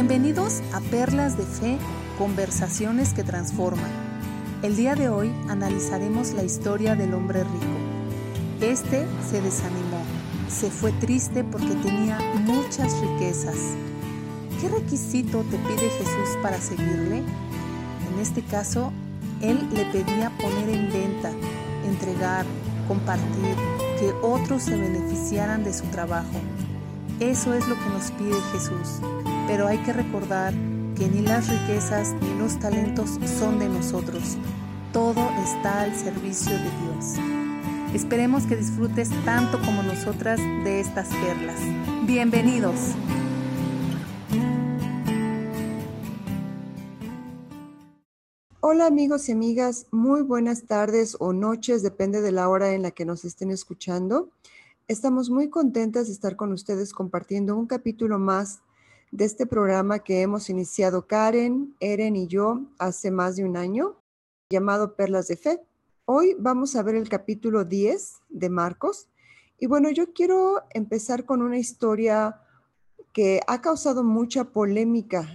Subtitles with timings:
[0.00, 1.76] Bienvenidos a Perlas de Fe,
[2.18, 3.90] conversaciones que transforman.
[4.62, 7.66] El día de hoy analizaremos la historia del hombre rico.
[8.60, 10.00] Este se desanimó,
[10.48, 13.56] se fue triste porque tenía muchas riquezas.
[14.60, 17.24] ¿Qué requisito te pide Jesús para seguirle?
[18.12, 18.92] En este caso,
[19.40, 21.32] Él le pedía poner en venta,
[21.84, 22.46] entregar,
[22.86, 23.56] compartir,
[23.98, 26.38] que otros se beneficiaran de su trabajo.
[27.18, 29.00] Eso es lo que nos pide Jesús,
[29.48, 30.52] pero hay que recordar
[30.94, 34.36] que ni las riquezas ni los talentos son de nosotros.
[34.92, 37.14] Todo está al servicio de Dios.
[37.94, 41.58] Esperemos que disfrutes tanto como nosotras de estas perlas.
[42.06, 42.94] Bienvenidos.
[48.60, 52.90] Hola amigos y amigas, muy buenas tardes o noches, depende de la hora en la
[52.90, 54.28] que nos estén escuchando.
[54.88, 58.60] Estamos muy contentas de estar con ustedes compartiendo un capítulo más
[59.10, 63.96] de este programa que hemos iniciado Karen, Eren y yo hace más de un año,
[64.50, 65.60] llamado Perlas de Fe.
[66.04, 69.08] Hoy vamos a ver el capítulo 10 de Marcos.
[69.58, 72.40] Y bueno, yo quiero empezar con una historia
[73.12, 75.28] que ha causado mucha polémica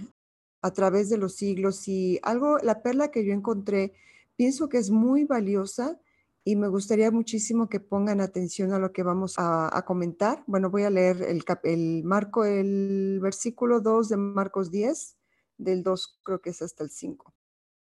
[0.62, 3.92] a través de los siglos y algo, la perla que yo encontré,
[4.36, 5.98] pienso que es muy valiosa
[6.44, 10.44] y me gustaría muchísimo que pongan atención a lo que vamos a, comentar.
[10.46, 15.16] Bueno, voy a leer el, el, marco, el versículo 2 de Marcos 10,
[15.56, 17.32] del 2 creo que es hasta el 5.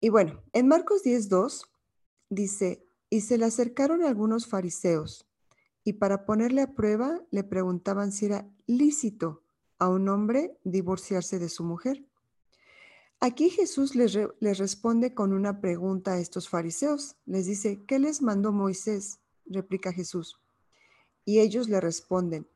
[0.01, 1.71] Y bueno, en Marcos 10, 2
[2.29, 5.25] dice, y se le acercaron algunos fariseos
[5.83, 9.44] y para ponerle a prueba le preguntaban si era lícito
[9.77, 12.05] a un hombre divorciarse de su mujer.
[13.22, 14.14] Aquí Jesús les,
[14.58, 17.17] responde con una pregunta a estos fariseos.
[17.25, 19.20] Les dice, ¿qué les mandó Moisés?
[19.45, 20.39] replica Jesús.
[21.25, 22.47] Y ellos le responden,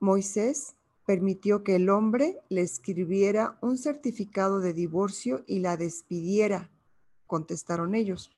[0.00, 0.74] Moisés
[1.06, 6.70] permitió que el hombre le escribiera un certificado de divorcio y la despidiera,
[7.26, 8.30] contestaron ellos.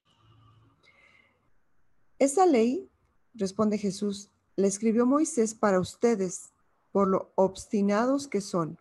[2.18, 2.90] Esa ley,
[3.34, 6.52] responde Jesús, la escribió Moisés para ustedes,
[6.92, 8.78] por lo obstinados que son.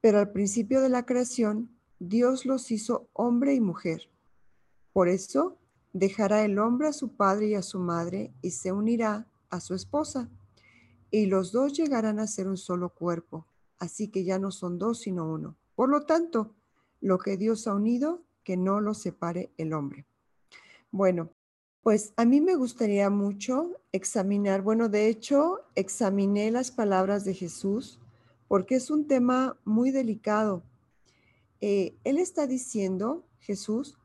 [0.00, 4.10] Pero al principio de la creación, Dios los hizo hombre y mujer.
[4.92, 5.58] Por eso
[5.92, 9.74] dejará el hombre a su padre y a su madre y se unirá a su
[9.74, 10.28] esposa.
[11.10, 13.46] Y los dos llegarán a ser un solo cuerpo.
[13.78, 15.56] Así que ya no son dos, sino uno.
[15.74, 16.54] Por lo tanto,
[17.00, 20.06] lo que Dios ha unido, que no lo separe el hombre.
[20.90, 21.30] Bueno,
[21.82, 28.00] pues a mí me gustaría mucho examinar, bueno, de hecho, examiné las palabras de Jesús
[28.48, 30.62] porque es un tema muy delicado.
[31.60, 33.96] Eh, él está diciendo, Jesús,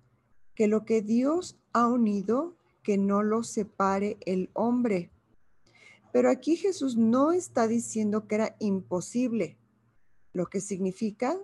[0.56, 5.12] que lo que Dios ha unido, que no lo separe el hombre.
[6.12, 9.58] Pero aquí Jesús no está diciendo que era imposible.
[10.34, 11.38] Lo que significa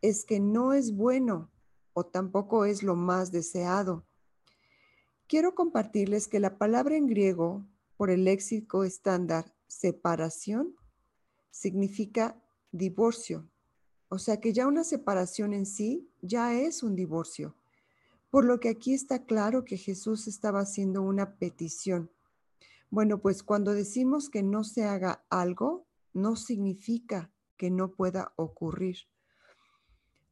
[0.00, 1.50] es que no es bueno
[1.92, 4.04] o tampoco es lo más deseado.
[5.28, 7.64] Quiero compartirles que la palabra en griego
[7.96, 10.74] por el léxico estándar separación
[11.52, 12.42] significa
[12.72, 13.48] divorcio.
[14.08, 17.54] O sea que ya una separación en sí ya es un divorcio.
[18.30, 22.10] Por lo que aquí está claro que Jesús estaba haciendo una petición.
[22.90, 28.96] Bueno, pues cuando decimos que no se haga algo, no significa que no pueda ocurrir.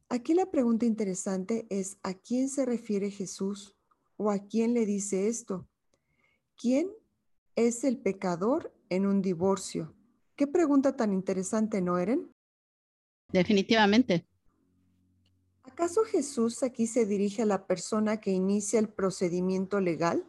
[0.09, 3.75] Aquí la pregunta interesante es, ¿a quién se refiere Jesús
[4.17, 5.67] o a quién le dice esto?
[6.57, 6.91] ¿Quién
[7.55, 9.95] es el pecador en un divorcio?
[10.41, 12.33] Qué pregunta tan interesante, ¿no, Eren?
[13.31, 14.25] Definitivamente.
[15.61, 20.25] ¿Acaso Jesús aquí se dirige a la persona que inicia el procedimiento legal?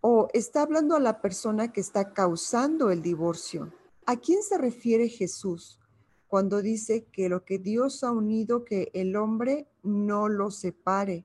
[0.00, 3.72] ¿O está hablando a la persona que está causando el divorcio?
[4.06, 5.78] ¿A quién se refiere Jesús
[6.26, 11.24] cuando dice que lo que Dios ha unido, que el hombre no lo separe?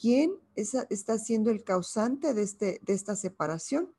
[0.00, 3.92] ¿Quién está siendo el causante de, este, de esta separación?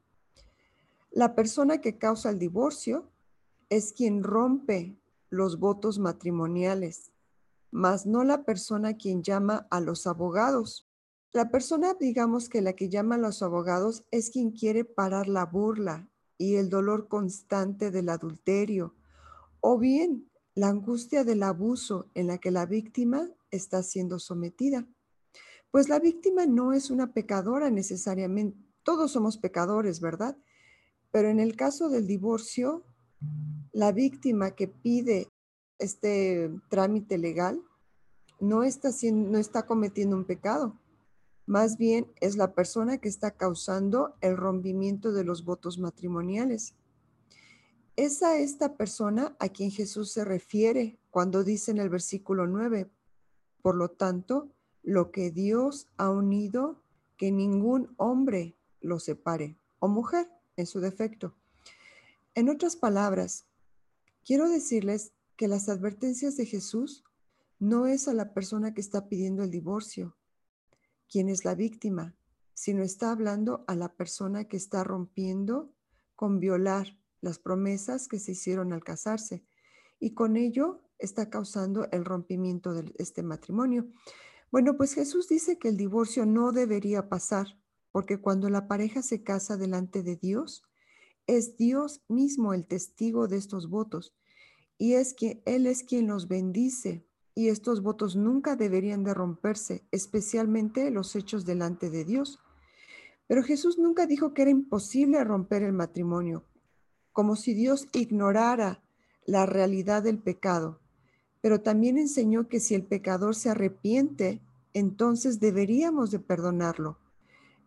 [1.14, 3.12] La persona que causa el divorcio
[3.70, 4.98] es quien rompe
[5.30, 7.12] los votos matrimoniales,
[7.70, 10.90] mas no la persona quien llama a los abogados.
[11.34, 15.46] La persona, digamos que la que llama a los abogados es quien quiere parar la
[15.46, 18.96] burla y el dolor constante del adulterio,
[19.60, 24.88] o bien la angustia del abuso en la que la víctima está siendo sometida.
[25.72, 30.38] Pues la víctima no es una pecadora necesariamente, todos somos pecadores, ¿verdad?
[31.12, 32.84] Pero en el caso del divorcio,
[33.72, 35.30] la víctima que pide
[35.78, 37.62] este trámite legal
[38.40, 40.80] no está, cometiendo un pecado.
[41.46, 46.76] Más bien es la persona que está causando el rompimiento de los votos matrimoniales.
[47.96, 52.90] Es a esta persona a quien Jesús se refiere cuando dice en el versículo 9,
[53.62, 54.50] por lo tanto,
[54.82, 56.82] lo que Dios ha unido,
[57.18, 60.28] que ningún hombre lo separe, o mujer
[60.62, 61.36] en su defecto.
[62.34, 63.46] En otras palabras,
[64.26, 67.04] quiero decirles que las advertencias de Jesús
[67.60, 70.16] no es a la persona que está pidiendo el divorcio,
[71.10, 72.16] quien es la víctima,
[72.54, 75.74] sino está hablando a la persona que está rompiendo
[76.16, 79.44] con violar las promesas que se hicieron al casarse
[80.00, 83.88] y con ello está causando el rompimiento de este matrimonio.
[84.52, 87.58] Bueno, pues Jesús dice que el divorcio no debería pasar,
[87.92, 90.64] porque cuando la pareja se casa delante de Dios,
[91.28, 94.14] es Dios mismo el testigo de estos votos
[94.78, 97.06] y es que Él es quien los bendice
[97.36, 102.40] y estos votos nunca deberían de romperse, especialmente los hechos delante de Dios.
[103.28, 106.44] Pero Jesús nunca dijo que era imposible romper el matrimonio,
[107.14, 108.82] como si Dios ignorara
[109.26, 110.80] la realidad del pecado.
[111.42, 114.42] Pero también enseñó que si el pecador se arrepiente,
[114.74, 116.98] entonces deberíamos de perdonarlo.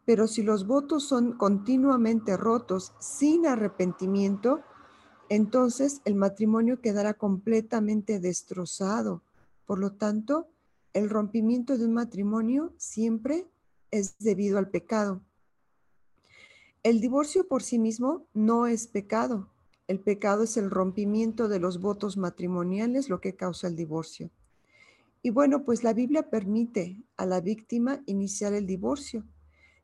[0.04, 4.62] Pero si los votos son continuamente rotos sin arrepentimiento,
[5.28, 9.22] entonces el matrimonio quedará completamente destrozado.
[9.66, 10.48] Por lo tanto,
[10.92, 13.46] el rompimiento de un matrimonio siempre
[13.90, 15.22] es debido al pecado.
[16.82, 19.48] El divorcio por sí mismo no es pecado.
[19.88, 24.30] El pecado es el rompimiento de los votos matrimoniales lo que causa el divorcio.
[25.22, 29.24] Y bueno, pues la Biblia permite a la víctima iniciar el divorcio.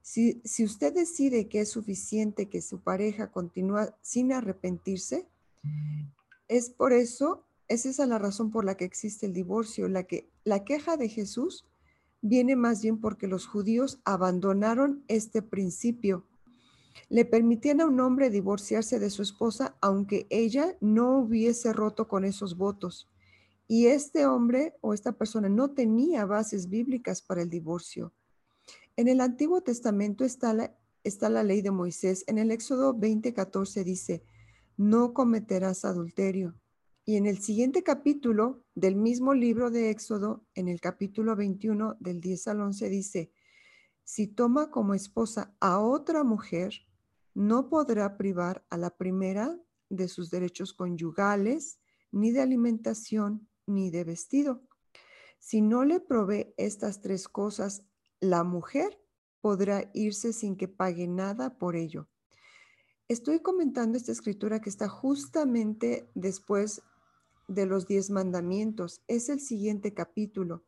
[0.03, 5.29] Si, usted decide que es suficiente que su pareja continúe sin arrepentirse,
[6.49, 9.89] es por eso, es esa la razón por la que existe el divorcio.
[9.89, 11.67] La, que, la queja de Jesús
[12.23, 16.27] viene más bien porque los judíos abandonaron este principio
[17.09, 22.25] le permitían a un hombre divorciarse de su esposa aunque ella no hubiese roto con
[22.25, 23.09] esos votos.
[23.67, 28.13] Y este hombre o esta persona no tenía bases bíblicas para el divorcio.
[29.01, 32.23] En el Antiguo Testamento está la, ley de Moisés.
[32.27, 34.23] En el Éxodo 20:14 dice,
[34.77, 36.61] no cometerás adulterio.
[37.07, 42.21] Y en el siguiente capítulo del mismo libro de Éxodo, en el capítulo 21 del
[42.21, 43.33] 10 al 11 dice,
[44.05, 46.75] si toma como esposa a otra mujer,
[47.33, 49.59] no podrá privar a la primera
[49.89, 51.81] de sus derechos conyugales,
[52.13, 54.63] ni de alimentación, ni de vestido.
[55.39, 57.87] Si no le provee estas tres cosas,
[58.21, 59.01] la mujer
[59.41, 62.09] podrá irse sin que pague nada por ello.
[63.09, 66.83] Estoy comentando esta escritura que está justamente después
[67.49, 69.03] de los diez mandamientos.
[69.09, 70.63] Es el siguiente capítulo.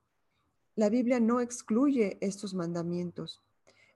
[0.75, 3.43] La Biblia no excluye estos mandamientos.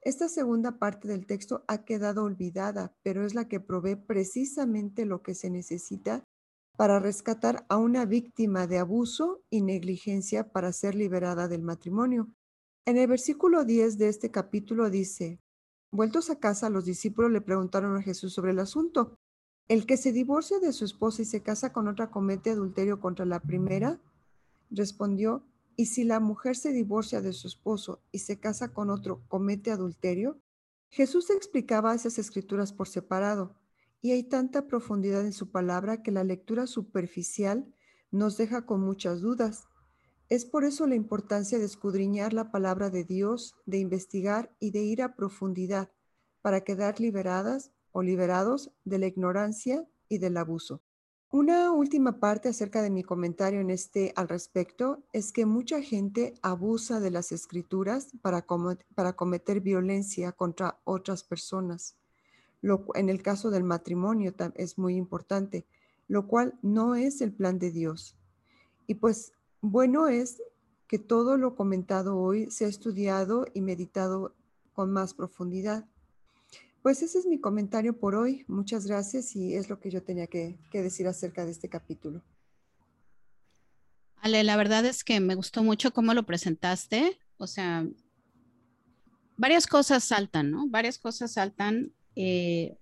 [0.02, 5.23] Esta segunda parte del texto ha quedado olvidada, pero es la que provee precisamente lo
[5.23, 6.23] que se necesita
[6.76, 12.29] para rescatar a una víctima de abuso y negligencia para ser liberada del matrimonio.
[12.88, 15.41] En el versículo 10 de este capítulo dice,
[15.91, 19.19] Vueltos a casa, los discípulos le preguntaron a Jesús sobre el asunto.
[19.67, 23.25] ¿El que se divorcia de su esposa y se casa con otra comete adulterio contra
[23.27, 24.00] la primera?
[24.71, 25.43] Respondió,
[25.75, 29.73] y si la mujer se divorcia de su esposo y se casa con otro, comete
[29.73, 30.38] adulterio.
[30.88, 33.56] Jesús explicaba esas escrituras por separado,
[34.00, 37.66] y hay tanta profundidad en su palabra que la lectura superficial
[38.12, 39.66] nos deja con muchas dudas.
[40.28, 44.83] Es por eso la importancia de escudriñar la palabra de Dios, de investigar y de
[44.83, 45.88] ir a profundidad
[46.42, 50.83] para quedar liberadas o liberados de la ignorancia y del abuso.
[51.30, 56.35] Una última parte acerca de mi comentario en este al respecto es que mucha gente
[56.42, 58.47] abusa de las escrituras para,
[58.95, 61.97] para cometer violencia contra otras personas.
[62.62, 65.66] Lo, en el caso del matrimonio es muy importante,
[66.09, 68.16] lo cual no es el plan de Dios.
[68.87, 70.43] Y pues bueno es
[70.89, 74.35] que todo lo comentado hoy sea estudiado y meditado
[74.73, 75.87] con más profundidad.
[76.83, 78.45] Pues ese es mi comentario por hoy.
[78.47, 82.23] Muchas gracias y es lo que yo tenía que, decir acerca de este capítulo.
[84.19, 87.19] Ale, la verdad es que me gustó mucho cómo lo presentaste.
[87.39, 87.87] O sea,
[89.37, 90.69] varias cosas saltan, ¿no?
[90.69, 91.93] Varias cosas saltan.
[92.15, 92.79] Eh,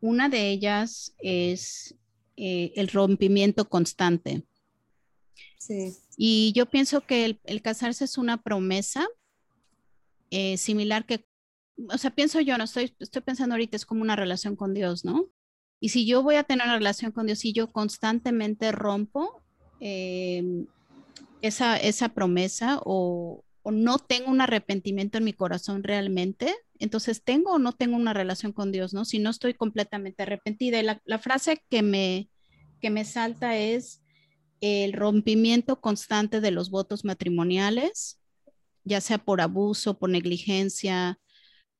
[0.00, 1.94] una de ellas es
[2.36, 4.46] eh, el rompimiento constante.
[6.16, 9.06] Y yo pienso que el, casarse es una promesa
[10.30, 11.26] eh, similar que
[11.92, 15.04] o sea, pienso yo, no estoy, estoy pensando ahorita, es como una relación con Dios,
[15.04, 15.26] ¿no?
[15.80, 19.42] Y si yo voy a tener una relación con Dios y yo constantemente rompo
[19.80, 20.66] em,
[21.42, 27.58] esa, esa promesa o, no tengo un arrepentimiento en mi corazón realmente, entonces tengo o
[27.58, 29.06] no tengo una relación con Dios, ¿no?
[29.06, 30.80] Si no estoy completamente arrepentida.
[30.80, 32.28] Y la, la frase que me,
[32.82, 34.02] que me salta es
[34.64, 38.18] el rompimiento constante de los votos matrimoniales,
[38.82, 41.18] ya sea por abuso, por negligencia,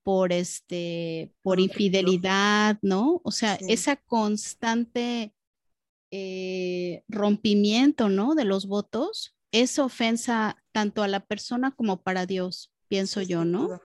[0.03, 3.23] por este, por infidelidad, ¿no?
[3.25, 5.33] O sea, esa constante
[6.11, 8.35] eh, rompimiento, ¿no?
[8.35, 13.81] De los votos es ofensa tanto a la persona como para Dios, pienso yo, ¿no?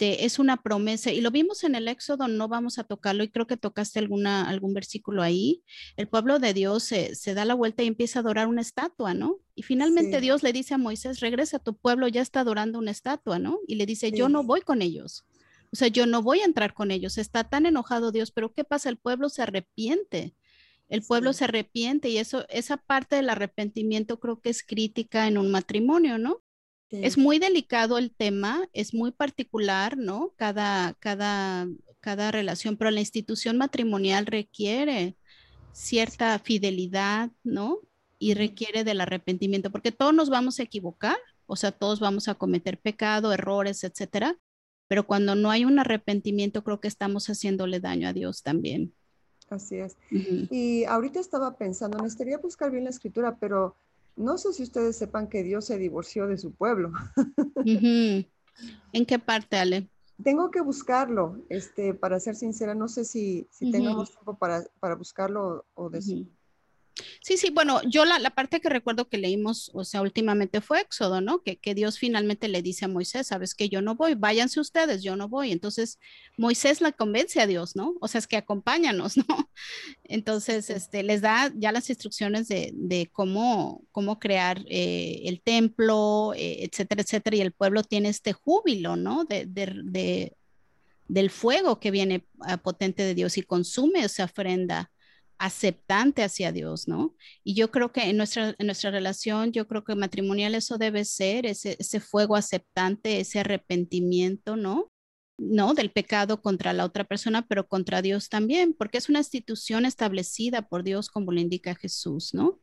[0.00, 3.46] Es una promesa y lo vimos en el Éxodo, no vamos a tocarlo y creo
[3.46, 5.62] que tocaste alguna, algún versículo ahí.
[5.96, 9.40] El pueblo de Dios se, da la vuelta y empieza a adorar una estatua, ¿no?
[9.54, 12.92] Y finalmente Dios le dice a Moisés, regresa a tu pueblo, ya está adorando una
[12.92, 13.58] estatua, ¿no?
[13.66, 15.24] Y le dice, yo no voy con ellos.
[15.72, 17.18] O sea, yo no voy a entrar con ellos.
[17.18, 18.88] Está tan enojado Dios, pero ¿qué pasa?
[18.88, 20.34] El pueblo se arrepiente.
[20.88, 25.36] El pueblo se arrepiente y eso, esa parte del arrepentimiento creo que es crítica en
[25.36, 26.40] un matrimonio, ¿no?
[26.90, 30.32] Es muy delicado el tema, es muy particular, ¿no?
[30.36, 31.68] Cada, cada,
[32.00, 35.16] cada relación, pero la institución matrimonial requiere
[35.72, 37.80] cierta fidelidad, ¿no?
[38.18, 42.34] Y requiere del arrepentimiento, porque todos nos vamos a equivocar, o sea, todos vamos a
[42.34, 44.38] cometer pecado, errores, etcétera,
[44.88, 48.94] pero cuando no hay un arrepentimiento, creo que estamos haciéndole daño a Dios también.
[49.50, 49.96] Así es.
[50.10, 53.76] Y ahorita estaba pensando, necesitaría buscar bien la escritura, pero
[54.18, 56.92] no sé si ustedes sepan que Dios se divorció de su pueblo.
[57.64, 59.88] ¿En qué parte, Ale?
[60.22, 64.96] Tengo que buscarlo, este, para ser sincera, no sé si, si tengamos tiempo para, para
[64.96, 66.02] buscarlo o de
[67.22, 70.80] Sí, sí, bueno, yo la, la, parte que recuerdo que leímos, o sea, últimamente fue
[70.80, 71.42] Éxodo, ¿no?
[71.42, 75.02] Que, que, Dios finalmente le dice a Moisés, sabes que yo no voy, váyanse ustedes,
[75.02, 75.52] yo no voy.
[75.52, 75.98] Entonces,
[76.36, 77.94] Moisés la convence a Dios, ¿no?
[78.00, 79.50] O sea, es que acompáñanos, ¿no?
[80.04, 86.32] Entonces, este, les da ya las instrucciones de, de cómo, cómo crear eh, el templo,
[86.34, 89.24] eh, etcétera, etcétera, y el pueblo tiene este júbilo, ¿no?
[89.24, 90.32] De, de, de
[91.08, 94.90] del fuego que viene a potente de Dios y consume esa ofrenda
[95.38, 97.14] aceptante hacia Dios, ¿no?
[97.44, 101.04] Y yo creo que en nuestra, en nuestra relación, yo creo que matrimonial eso debe
[101.04, 104.90] ser, ese, ese fuego aceptante, ese arrepentimiento, ¿no?
[105.38, 109.84] No del pecado contra la otra persona, pero contra Dios también, porque es una institución
[109.84, 112.60] establecida por Dios como le indica Jesús, ¿no?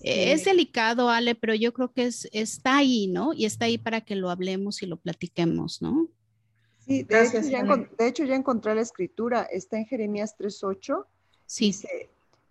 [0.00, 3.32] Es delicado, Ale, pero yo creo que es, está ahí, ¿no?
[3.32, 6.08] Y está ahí para que lo hablemos y lo platiquemos, ¿no?
[6.78, 11.04] Sí, de, hecho, ya, de hecho ya encontré la escritura, está en Jeremías 3.8
[11.48, 11.66] Sí.
[11.68, 12.10] Dice,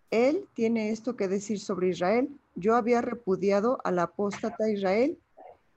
[0.09, 2.29] él tiene esto que decir sobre Israel.
[2.55, 5.17] Yo había repudiado al apóstata Israel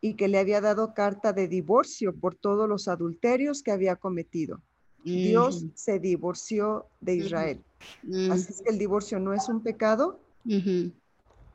[0.00, 4.60] y que le había dado carta de divorcio por todos los adulterios que había cometido.
[5.04, 7.60] Dios se divorció de Israel.
[8.30, 10.18] Así es que el divorcio no es un pecado.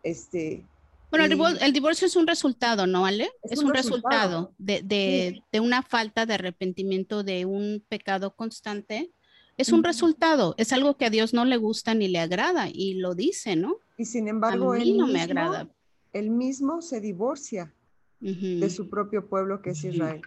[0.03, 0.65] Este.
[1.09, 1.25] Bueno,
[1.61, 3.31] el, divorcio es un resultado, ¿no, Ale?
[3.43, 4.81] Es, un, resultado, de,
[5.51, 9.11] de, una falta de arrepentimiento de un pecado constante
[9.57, 12.95] es un resultado, es algo que a Dios no le gusta ni le agrada y
[12.95, 13.77] lo dice, ¿no?
[13.97, 15.69] Y sin embargo, a mí no me agrada.
[16.13, 17.73] Él mismo se divorcia
[18.19, 20.21] de su propio pueblo que es Israel.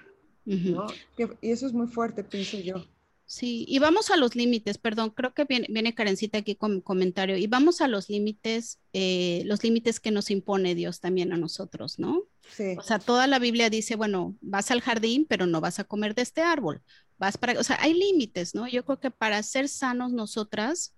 [0.45, 2.85] y eso es muy fuerte, pienso yo.
[3.31, 7.37] Sí, y vamos a los límites, perdón, creo que viene, viene Karencita aquí con comentario,
[7.37, 11.99] y vamos a los límites, eh, los límites que nos impone Dios también a nosotros,
[11.99, 12.23] ¿no?
[12.49, 12.75] Sí.
[12.79, 16.15] O sea, toda la Biblia dice, bueno, vas al jardín, pero no vas a comer
[16.15, 16.81] de este árbol,
[17.19, 18.67] vas para, o sea, hay límites, ¿no?
[18.67, 20.95] Yo creo que para ser sanos nosotras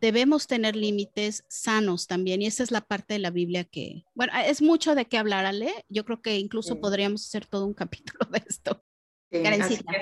[0.00, 4.32] debemos tener límites sanos también, y esa es la parte de la Biblia que, bueno,
[4.46, 8.30] es mucho de qué hablar, Ale, yo creo que incluso podríamos hacer todo un capítulo
[8.32, 8.82] de esto.
[9.30, 9.92] Karencita.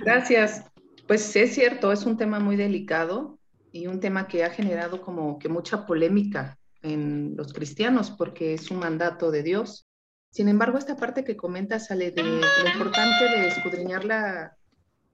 [0.00, 0.71] Gracias.
[1.06, 3.38] Pues es cierto, es un tema muy delicado
[3.72, 8.70] y un tema que ha generado como que mucha polémica en los cristianos porque es
[8.70, 9.86] un mandato de Dios.
[10.30, 14.56] Sin embargo, esta parte que comenta sale de lo importante de escudriñar la,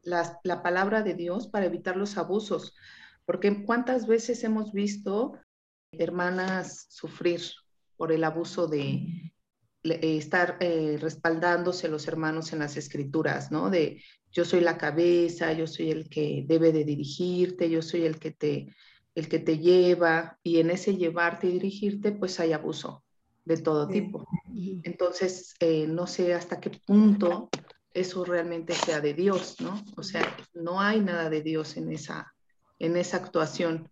[0.02, 2.75] la, palabra de Dios para evitar los abusos,
[3.25, 5.38] porque cuántas veces hemos visto
[5.92, 7.40] hermanas sufrir
[7.97, 9.33] por el abuso de
[9.82, 13.70] estar eh, respaldándose los hermanos en las escrituras, ¿no?
[13.70, 18.18] De yo soy la cabeza, yo soy el que debe de dirigirte, yo soy el
[18.18, 18.75] que te,
[19.14, 23.04] el que te lleva, y en ese llevarte y dirigirte, pues hay abuso
[23.44, 24.26] de todo tipo.
[24.82, 27.49] Entonces, eh, no sé hasta qué punto
[27.94, 29.82] eso realmente sea de Dios, ¿no?
[29.97, 32.35] O sea, no hay nada de Dios en esa,
[32.78, 33.90] en esa actuación.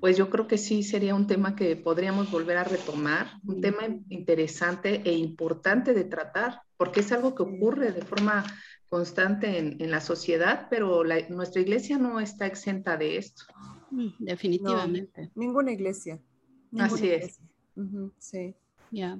[0.00, 3.82] Pues yo creo que sí sería un tema que podríamos volver a retomar, un tema
[4.08, 8.44] interesante e importante de tratar, porque es algo que ocurre de forma
[8.88, 13.44] constante en, la sociedad, pero nuestra iglesia no está exenta de esto.
[13.90, 15.30] Mm, definitivamente.
[15.34, 16.20] ninguna iglesia.
[16.78, 17.40] Así es.
[18.18, 18.54] sí.
[18.90, 19.18] Ya.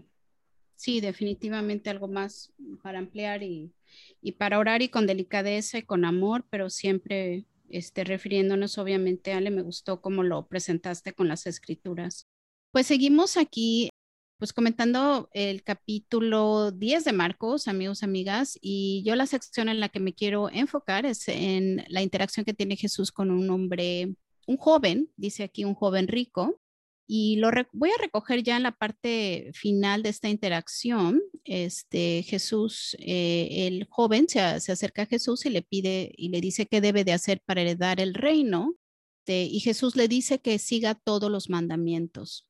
[0.77, 2.53] Sí, definitivamente algo más
[2.83, 3.73] para ampliar y,
[4.21, 9.51] y para orar y con delicadeza y con amor, pero siempre este, refiriéndonos obviamente, Ale,
[9.51, 12.27] me gustó cómo lo presentaste con las escrituras.
[12.73, 13.91] Pues seguimos aquí,
[14.39, 19.89] pues comentando el capítulo 10 de Marcos, amigos, amigas, y yo la sección en la
[19.89, 24.15] que me quiero enfocar es en la interacción que tiene Jesús con un hombre,
[24.47, 26.61] un joven, dice aquí un joven rico,
[27.07, 31.23] y lo voy a recoger ya en la parte final de esta interacción.
[31.45, 36.67] Este Jesús, eh, el joven se, acerca a Jesús y le pide y le dice
[36.67, 38.75] qué debe de hacer para heredar el reino.
[39.29, 42.49] y Jesús le dice que siga todos los mandamientos.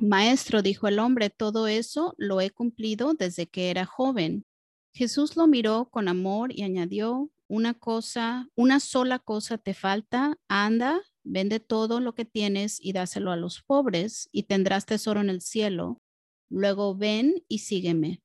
[0.00, 4.44] Maestro, dijo el hombre, todo eso lo he cumplido desde que era joven.
[4.92, 11.00] Jesús lo miró con amor y añadió, una cosa, una sola cosa te falta, anda,
[11.30, 15.42] Vende todo lo que tienes y dáselo a los pobres y tendrás tesoro en el
[15.42, 16.00] cielo.
[16.48, 18.22] Luego ven y sígueme.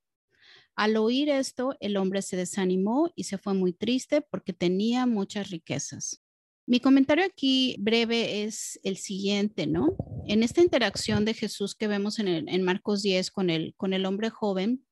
[0.77, 5.49] Al oír esto, el hombre se desanimó y se fue muy triste porque tenía muchas
[5.49, 6.21] riquezas.
[6.65, 9.97] Mi comentario aquí breve es el siguiente, ¿no?
[10.25, 14.29] En esta interacción de Jesús que vemos en, Marcos 10 con el, con el hombre
[14.29, 14.87] joven,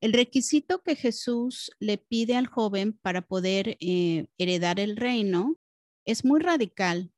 [0.00, 5.56] el requisito que Jesús le pide al joven para poder eh, heredar el reino
[6.04, 7.10] es muy radical.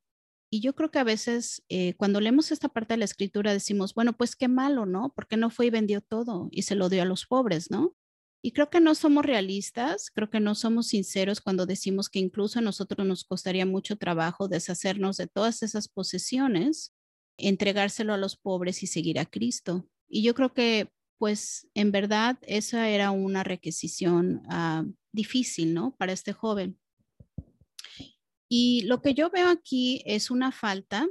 [0.49, 3.93] Y yo creo que a veces eh, cuando leemos esta parte de la escritura decimos,
[3.93, 5.13] bueno, pues qué malo, ¿no?
[5.13, 7.95] Porque no fue y vendió todo y se lo dio a los pobres, ¿no?
[8.41, 12.59] Y creo que no somos realistas, creo que no somos sinceros cuando decimos que incluso
[12.59, 16.93] a nosotros nos costaría mucho trabajo deshacernos de todas esas posesiones,
[17.37, 19.89] entregárselo a los pobres y seguir a Cristo.
[20.07, 25.95] Y yo creo que, pues, en verdad, esa era una requisición ah, difícil, ¿no?
[25.97, 26.79] Para este joven.
[28.49, 31.07] Y lo que yo veo aquí es una falta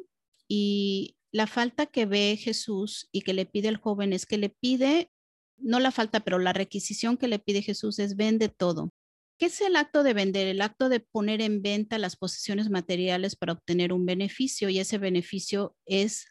[0.49, 4.49] y la falta que ve Jesús y que le pide el joven es que le
[4.49, 5.11] pide,
[5.59, 8.93] no la falta, pero la requisición que le pide Jesús es vende todo.
[9.39, 10.47] ¿Qué es el acto de vender?
[10.47, 14.97] El acto de poner en venta las posesiones materiales para obtener un beneficio y ese
[14.97, 16.27] beneficio es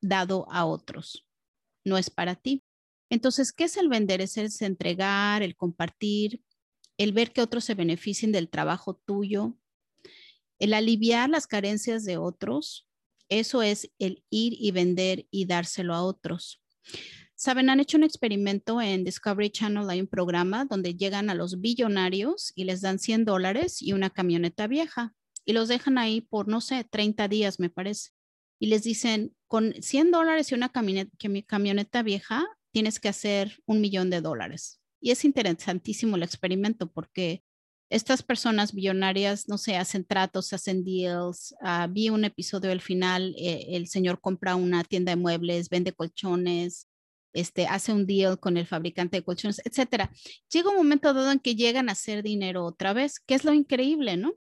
[0.00, 1.26] dado a otros,
[1.84, 2.62] no es para ti.
[3.10, 4.22] Entonces, ¿qué es el vender?
[4.22, 6.40] Es el entregar, el compartir,
[6.96, 9.58] el ver que otros se beneficien del trabajo tuyo,
[10.58, 12.88] el aliviar las carencias de otros,
[13.28, 16.62] eso es el ir y vender y dárselo a otros.
[17.34, 21.60] Saben, han hecho un experimento en Discovery Channel, hay un programa donde llegan a los
[21.60, 25.12] billonarios y les dan 100 dólares y una camioneta vieja
[25.44, 28.10] y los dejan ahí por, no sé, 30 días, me parece.
[28.58, 31.16] Y les dicen, con 100 dólares y una camioneta,
[31.46, 34.80] camioneta vieja, tienes que hacer un millón de dólares.
[35.00, 37.44] Y es interesantísimo el experimento porque
[37.88, 41.54] estas personas billonarias, no sé, hacen tratos, hacen deals.
[41.60, 45.92] Ah, vi un episodio al final, eh, el señor compra una tienda de muebles, vende
[45.92, 46.88] colchones,
[47.32, 50.10] este, hace un deal con el fabricante de colchones, etcétera.
[50.50, 53.52] Llega un momento dado en que llegan a hacer dinero otra vez, que es lo
[53.52, 54.34] increíble, ¿no?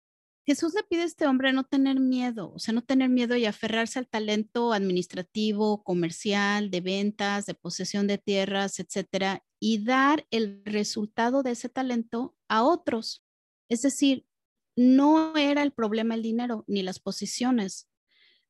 [0.47, 3.45] Jesús le pide a este hombre no tener miedo, o sea, no tener miedo y
[3.45, 10.61] aferrarse al talento administrativo, comercial, de ventas, de posesión de tierras, etcétera, y dar el
[10.63, 13.24] resultado de ese talento a otros.
[13.69, 14.25] Es decir,
[14.75, 17.89] no era el problema el dinero ni las posiciones,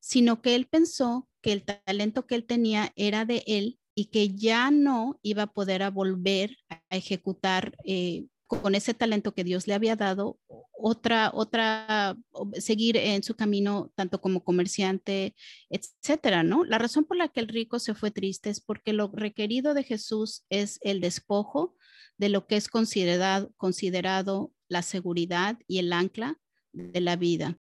[0.00, 4.28] sino que él pensó que el talento que él tenía era de él y que
[4.28, 9.74] ya no iba a poder volver a ejecutar eh, con ese talento que Dios le
[9.74, 10.38] había dado
[10.72, 12.16] otra, otra,
[12.58, 15.34] seguir en su camino tanto como comerciante,
[15.70, 16.64] etcétera, ¿no?
[16.64, 19.82] La razón por la que el rico se fue triste es porque lo requerido de
[19.82, 21.74] Jesús es el despojo
[22.18, 26.38] de lo que es considerado, considerado la seguridad y el ancla
[26.72, 27.58] de la vida.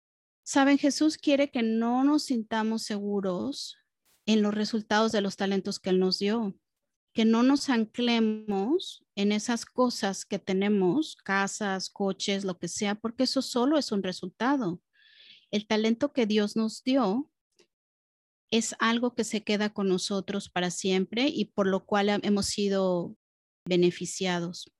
[0.44, 3.76] Saben, Jesús quiere que no nos sintamos seguros
[4.26, 6.56] en los resultados de los talentos que Él nos dio,
[7.12, 13.24] que no nos anclemos en esas cosas que tenemos, casas, coches, lo que sea, porque
[13.24, 14.80] eso solo es un resultado.
[15.50, 17.30] El talento que Dios nos dio
[18.50, 23.16] es algo que se queda con nosotros para siempre y por lo cual hemos sido
[23.66, 24.72] beneficiados.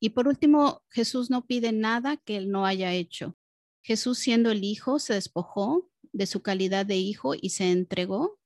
[0.00, 3.36] Y por último, Jesús no pide nada que él no haya hecho.
[3.82, 8.38] Jesús siendo el Hijo se despojó de su calidad de Hijo y se entregó,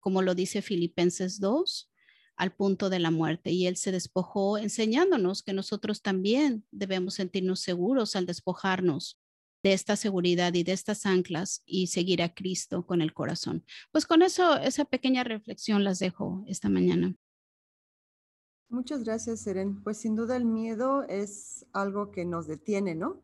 [0.00, 1.90] como lo dice Filipenses 2,
[2.36, 3.50] al punto de la muerte.
[3.50, 9.18] Y él se despojó enseñándonos que nosotros también debemos sentirnos seguros al despojarnos
[9.62, 13.64] de esta seguridad y de estas anclas y seguir a Cristo con el corazón.
[13.90, 17.16] Pues con eso, esa pequeña reflexión las dejo esta mañana.
[18.68, 19.82] Muchas gracias, Seren.
[19.82, 23.22] Pues sin duda el miedo es algo que nos detiene, ¿no?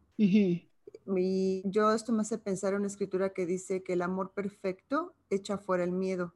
[1.16, 5.14] Y yo esto me hace pensar en una escritura que dice que el amor perfecto
[5.28, 6.34] echa fuera el miedo.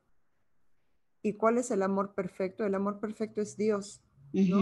[1.23, 2.65] ¿Y cuál es el amor perfecto?
[2.65, 4.61] El amor perfecto es Dios, ¿no?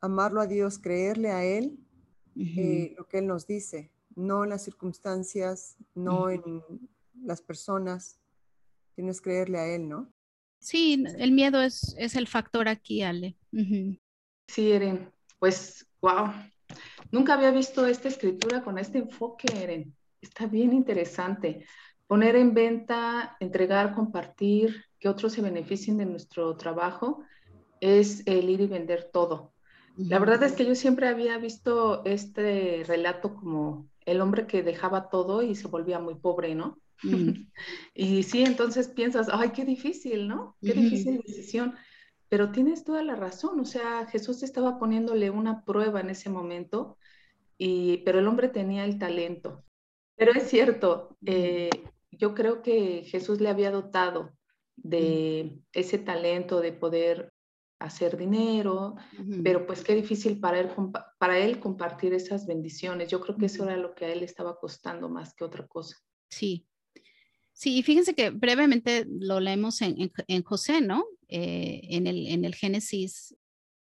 [0.00, 1.78] Amarlo a Dios, creerle a Él
[2.34, 6.62] eh, lo que Él nos dice, no en las circunstancias, no en
[7.22, 8.18] las personas,
[8.96, 10.12] sino es creerle a Él, ¿no?
[10.62, 13.36] Sí, el miedo es, es el factor aquí, Ale.
[14.46, 16.28] Sí, Eren, pues, wow.
[17.10, 19.92] Nunca había visto esta escritura con este enfoque, Eren.
[20.20, 21.66] Está bien interesante.
[22.06, 27.24] Poner en venta, entregar, compartir, que otros se beneficien de nuestro trabajo,
[27.80, 29.52] es el ir y vender todo.
[29.96, 35.08] La verdad es que yo siempre había visto este relato como el hombre que dejaba
[35.08, 36.78] todo y se volvía muy pobre, ¿no?
[37.94, 40.56] y sí, entonces piensas, ay, qué difícil, ¿no?
[40.60, 41.74] Qué difícil decisión.
[42.28, 46.96] Pero tienes toda la razón, o sea, Jesús estaba poniéndole una prueba en ese momento,
[47.58, 49.64] y, pero el hombre tenía el talento.
[50.16, 51.68] Pero es cierto, eh,
[52.10, 54.32] yo creo que Jesús le había dotado
[54.76, 57.32] de ese talento de poder
[57.78, 58.94] hacer dinero,
[59.42, 60.70] pero pues qué difícil para él,
[61.18, 63.10] para él compartir esas bendiciones.
[63.10, 65.96] Yo creo que eso era lo que a él estaba costando más que otra cosa.
[66.30, 66.68] Sí,
[67.52, 71.04] Sí, y fíjense que brevemente lo leemos en, en, José, ¿no?
[71.28, 73.36] Eh, en, el, en el Génesis,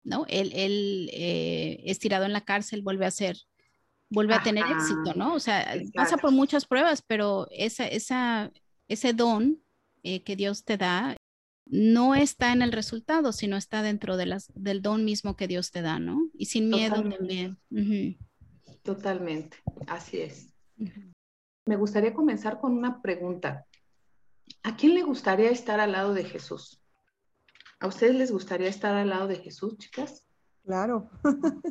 [0.02, 0.24] ¿no?
[0.28, 3.36] Él, él eh, es tirado en la cárcel, vuelve a ser,
[4.10, 5.34] vuelve a tener éxito, ¿no?
[5.34, 8.50] O sea, pasa por muchas pruebas, pero esa, esa,
[8.88, 9.62] ese don
[10.02, 11.16] eh, que Dios te da
[11.66, 15.70] no está en el resultado, sino está dentro de las, del don mismo que Dios
[15.70, 16.30] te da, ¿no?
[16.32, 17.58] Y sin miedo también.
[18.82, 20.54] Totalmente, así es.
[21.68, 23.66] Me gustaría comenzar con una pregunta.
[24.62, 26.82] ¿A quién le gustaría estar al lado de Jesús?
[27.78, 30.24] ¿A ustedes les gustaría estar al lado de Jesús, chicas?
[30.64, 31.10] Claro.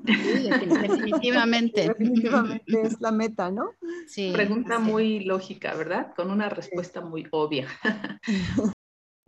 [0.06, 0.50] Sí,
[0.88, 1.88] definitivamente.
[1.88, 3.72] definitivamente es la meta, ¿no?
[4.06, 4.30] Sí.
[4.34, 6.14] Pregunta muy lógica, ¿verdad?
[6.16, 7.68] Con una respuesta muy obvia.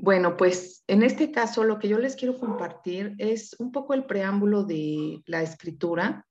[0.01, 4.05] Bueno, pues en este caso lo que yo les quiero compartir es un poco el
[4.05, 6.25] preámbulo de la escritura.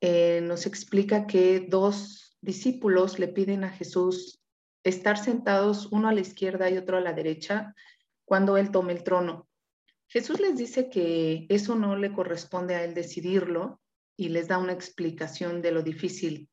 [0.00, 4.40] Eh, nos explica que dos discípulos le piden a Jesús
[4.84, 7.74] estar sentados uno a la izquierda y otro a la derecha
[8.24, 9.48] cuando él tome el trono.
[10.08, 13.80] Jesús les dice que eso no le corresponde a él decidirlo
[14.16, 16.48] y les da una explicación de lo difícil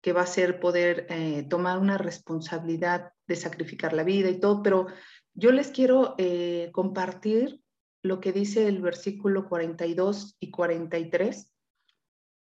[0.00, 4.62] que va a ser poder eh, tomar una responsabilidad de sacrificar la vida y todo,
[4.62, 4.86] pero
[5.34, 7.60] yo les quiero eh, compartir
[8.02, 11.52] lo que dice el versículo 42 y 43.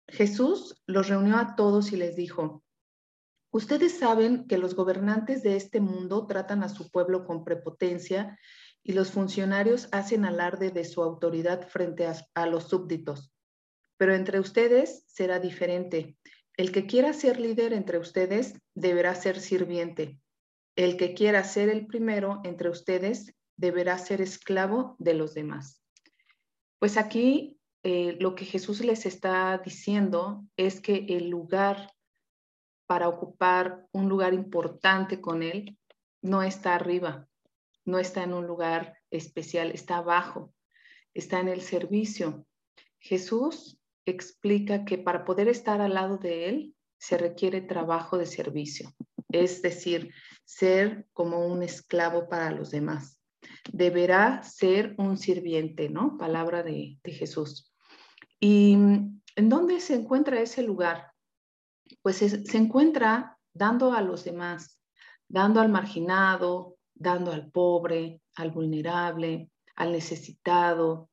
[0.08, 2.65] Jesús los reunió a todos y les dijo,
[3.56, 8.38] ustedes saben que los gobernantes de este mundo tratan a su pueblo con prepotencia
[8.84, 13.32] y los funcionarios hacen alarde de su autoridad frente a, los súbditos.
[13.98, 16.18] Pero entre ustedes será diferente.
[16.58, 20.20] El que quiera ser líder entre ustedes deberá ser sirviente
[20.76, 25.82] el que quiera ser el primero entre ustedes deberá ser esclavo de los demás.
[26.80, 31.92] Pues aquí eh, lo que Jesús les está diciendo es que el lugar
[32.88, 35.78] para ocupar un lugar importante con Él
[36.22, 37.28] no está arriba,
[37.86, 40.54] no está en un lugar especial, está abajo,
[41.14, 42.46] está en el servicio.
[43.00, 48.94] Jesús explica que para poder estar al lado de Él se requiere trabajo de servicio
[49.42, 50.12] es decir,
[50.44, 53.20] ser como un esclavo para los demás.
[53.72, 56.18] Deberá ser un sirviente, ¿no?
[56.18, 57.72] Palabra de, Jesús.
[58.40, 61.12] ¿Y en dónde se encuentra ese lugar?
[62.06, 64.80] Pues se encuentra dando a los demás,
[65.28, 71.10] dando al marginado, dando al pobre, al vulnerable, al necesitado.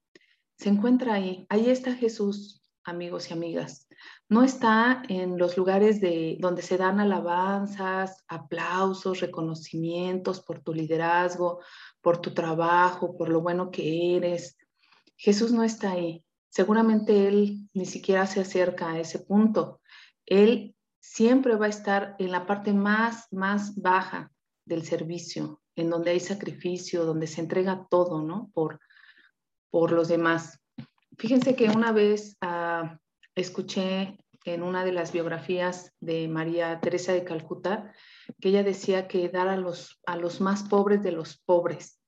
[0.59, 1.47] Se encuentra ahí.
[1.49, 3.89] Ahí está Jesús, amigos y amigas
[4.33, 11.61] no está en los lugares de, donde se dan alabanzas, aplausos, reconocimientos por tu liderazgo,
[12.01, 14.57] por tu trabajo, por lo bueno que eres.
[15.19, 16.25] Jesús no está ahí.
[16.49, 19.83] Seguramente Él ni siquiera se acerca a ese punto.
[20.25, 24.31] Él siempre va a estar en la parte más, más baja
[24.65, 28.51] del servicio, en donde hay sacrificio, donde se entrega todo, ¿no?
[28.55, 28.79] Por,
[29.71, 30.61] por los demás.
[31.19, 32.99] Fíjense que una vez ah,
[33.35, 37.93] escuché en una de las biografías de María Teresa de Calcuta
[38.41, 42.01] que ella decía que dar a los, a los más pobres de los pobres.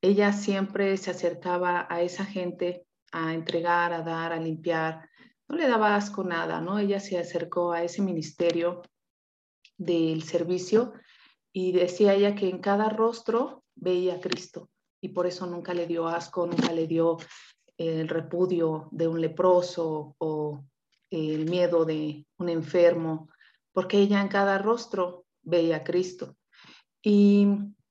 [0.00, 5.08] Ella siempre se acercaba a esa gente a entregar, a dar, a limpiar.
[5.52, 6.78] No le daba asco nada, ¿no?
[6.78, 8.80] Ella se acercó a ese ministerio
[9.76, 10.94] del servicio
[11.52, 14.70] y decía ella que en cada rostro veía a Cristo
[15.02, 17.18] y por eso nunca le dio asco, nunca le dio
[17.76, 20.64] el repudio de un leproso o
[21.10, 23.28] el miedo de un enfermo,
[23.74, 26.34] porque ella en cada rostro veía a Cristo.
[27.02, 27.46] Y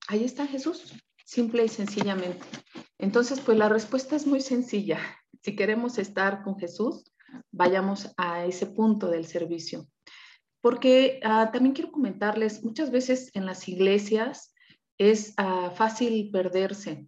[0.07, 2.43] ahí está Jesús, simple y sencillamente.
[2.97, 4.99] Entonces, pues la respuesta es muy sencilla.
[5.43, 7.03] Si queremos estar con Jesús,
[7.51, 9.87] vayamos a ese punto del servicio.
[10.61, 14.53] Porque ah, también quiero comentarles, muchas veces en las iglesias
[14.97, 17.07] es ah, fácil perderse,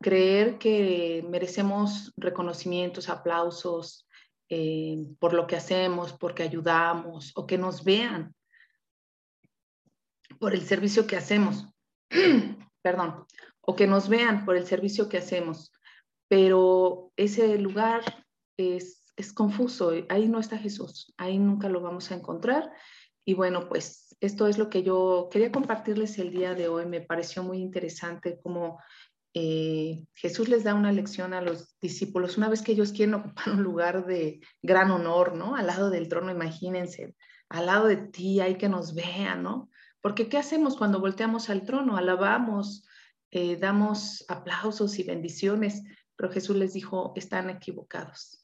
[0.00, 4.06] creer que merecemos reconocimientos, aplausos
[4.48, 8.34] eh, por lo que hacemos, porque ayudamos o que nos vean
[10.38, 11.66] por el servicio que hacemos.
[12.82, 13.26] Perdón,
[13.60, 15.72] o que nos vean por el servicio que hacemos.
[16.28, 18.02] Pero ese lugar
[18.56, 22.72] es, es confuso, ahí no está Jesús, ahí nunca lo vamos a encontrar.
[23.24, 26.86] Y bueno, pues esto es lo que yo quería compartirles el día de hoy.
[26.86, 28.78] Me pareció muy interesante cómo
[29.34, 33.50] eh, Jesús les da una lección a los discípulos una vez que ellos quieren ocupar
[33.50, 35.54] un lugar de gran honor, ¿no?
[35.54, 37.14] Al lado del trono, imagínense,
[37.48, 39.70] al lado de ti, hay que nos vean, ¿no?
[40.00, 41.96] Porque ¿qué hacemos cuando volteamos al trono?
[41.96, 42.86] Alabamos,
[43.30, 45.82] eh, damos aplausos y bendiciones,
[46.16, 48.39] pero Jesús les dijo, están equivocados.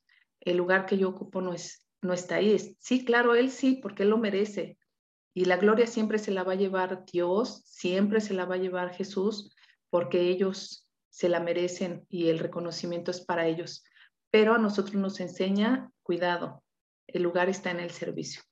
[0.47, 2.77] El lugar que yo ocupo no, es, no está ahí.
[2.79, 4.79] Sí, claro, Él sí, porque Él lo merece.
[5.35, 8.59] Y la gloria siempre se la va a llevar Dios, siempre se la va a
[8.59, 9.55] llevar Jesús,
[9.91, 13.85] porque ellos se la merecen y el reconocimiento es para ellos.
[14.31, 16.63] Pero a nosotros nos enseña, cuidado,
[17.09, 18.43] el lugar está en el servicio.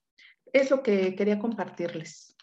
[0.52, 2.37] Es lo que quería compartirles.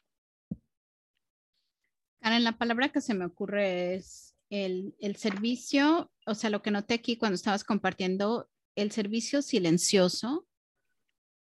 [2.21, 6.71] Karen, la palabra que se me ocurre es el, el servicio, o sea, lo que
[6.71, 10.47] noté aquí cuando estabas compartiendo, el servicio silencioso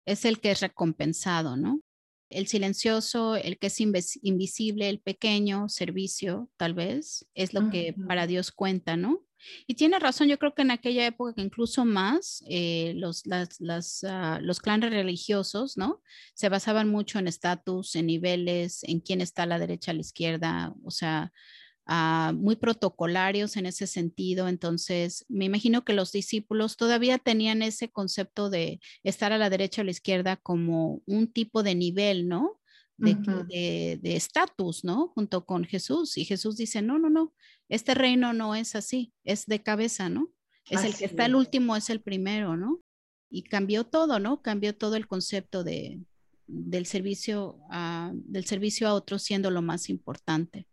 [0.07, 1.81] es el que es recompensado, ¿no?
[2.29, 8.27] El silencioso, el que es invisible, el pequeño servicio, tal vez, es lo que para
[8.27, 9.25] Dios cuenta, ¿no?
[9.67, 13.23] Y tiene razón, yo creo que en aquella época que incluso más eh, los,
[14.09, 16.03] ah, los clanes religiosos, ¿no?
[16.35, 20.01] Se basaban mucho en estatus, en niveles, en quién está a la derecha, a la
[20.01, 21.33] izquierda, o sea,
[21.87, 24.49] ah, muy protocolarios en ese sentido.
[24.49, 29.81] Entonces, me imagino que los discípulos todavía tenían ese concepto de estar a la derecha
[29.81, 32.61] o a la izquierda como un tipo de nivel, ¿no?
[32.99, 35.09] de estatus, ¿no?
[35.09, 36.17] Junto con Jesús.
[36.17, 37.35] Y Jesús dice, no, no, no,
[37.69, 40.33] este reino no es así, es de cabeza, ¿no?
[40.69, 42.81] Es el que está el último, es el primero, ¿no?
[43.31, 44.43] Y cambió todo, ¿no?
[44.43, 46.01] Cambió todo el concepto de,
[46.47, 50.67] del, servicio a, del servicio a otros siendo lo más importante.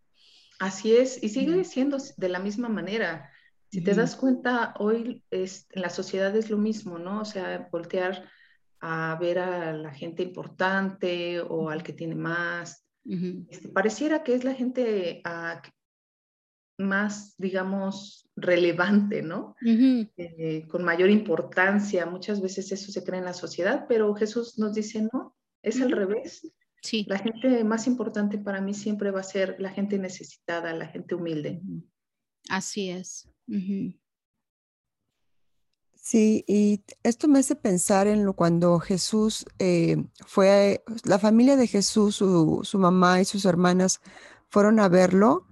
[0.64, 3.30] Así es, y sigue siendo de la misma manera.
[3.70, 7.20] Si te das cuenta, hoy es, en la sociedad es lo mismo, ¿no?
[7.20, 8.30] O sea, voltear
[8.80, 12.86] a ver a la gente importante o al que tiene más.
[13.50, 15.62] Este, pareciera que es la gente a,
[16.78, 19.58] más, digamos, relevante, ¿no?
[19.66, 22.06] Eh, con mayor importancia.
[22.06, 25.92] Muchas veces eso se cree en la sociedad, pero Jesús nos dice, no, es al
[25.92, 26.54] revés.
[26.84, 27.06] Sí.
[27.08, 31.16] La gente más importante para mí siempre va a ser la gente necesitada, la gente
[31.16, 31.62] humilde.
[32.50, 33.30] Así es.
[35.96, 41.68] Sí, y esto me hace pensar en lo cuando Jesús eh, fue, la familia de
[41.68, 44.02] Jesús, su, su mamá y sus hermanas
[44.50, 45.48] fueron a verlo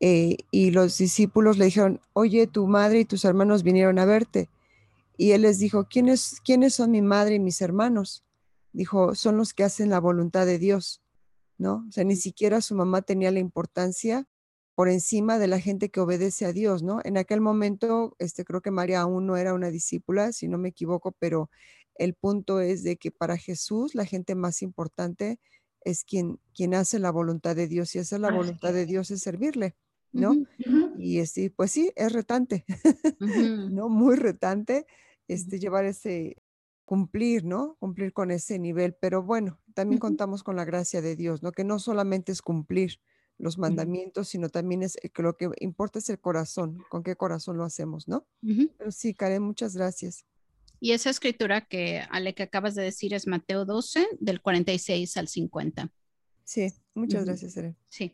[0.00, 4.50] eh, y los discípulos le dijeron, oye, tu madre y tus hermanos vinieron a verte.
[5.16, 8.24] Y él les dijo, ¿quiénes, ¿quiénes son mi madre y mis hermanos?
[8.72, 11.02] Dijo, son los que hacen la voluntad de Dios,
[11.58, 11.84] ¿no?
[11.88, 14.26] O sea, ni siquiera su mamá tenía la importancia
[14.74, 17.00] por encima de la gente que obedece a Dios, ¿no?
[17.04, 20.70] En aquel momento, este, creo que María aún no era una discípula, si no me
[20.70, 21.50] equivoco, pero
[21.96, 25.38] el punto es de que para Jesús la gente más importante
[25.84, 29.20] es quien, quien hace la voluntad de Dios y hacer la voluntad de Dios es
[29.22, 29.76] servirle.
[30.12, 30.34] ¿no?
[30.98, 32.64] Y este, pues sí, es retante,
[33.18, 33.88] ¿no?
[33.88, 34.86] Muy retante
[35.26, 36.36] este, llevar ese,
[36.92, 37.74] cumplir, ¿no?
[37.80, 41.50] Cumplir con ese nivel, pero bueno, también contamos con la gracia de Dios, ¿no?
[41.50, 43.00] Que no solamente es cumplir
[43.38, 47.56] los mandamientos, sino también es que lo que importa es el corazón, con qué corazón
[47.56, 48.26] lo hacemos, ¿no?
[48.76, 50.26] Pero sí, Karen, muchas gracias.
[50.80, 55.28] Y esa escritura que, Ale, que acabas de decir es Mateo 12, del 46 al
[55.28, 55.90] 50.
[56.44, 57.74] Sí, muchas gracias, Eren.
[57.88, 58.12] Sí.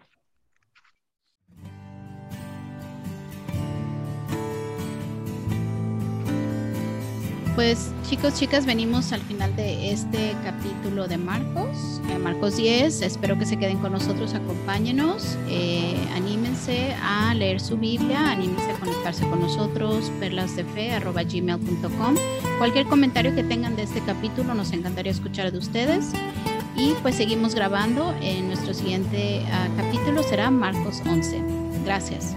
[7.58, 13.02] Pues chicos, chicas, venimos al final de este capítulo de Marcos, eh, Marcos 10.
[13.02, 18.74] Espero que se queden con nosotros, acompáñenos, eh, anímense a leer su Biblia, anímense a
[18.78, 22.14] conectarse con nosotros, perlasdefe.gmail.com.
[22.58, 26.12] Cualquier comentario que tengan de este capítulo, nos encantaría escuchar de ustedes.
[26.76, 31.42] Y pues seguimos grabando en nuestro siguiente ah, capítulo, será Marcos 11.
[31.84, 32.36] Gracias.